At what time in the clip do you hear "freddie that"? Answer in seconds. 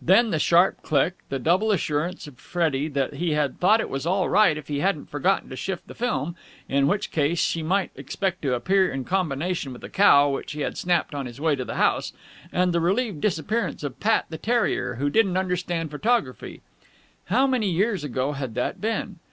2.38-3.14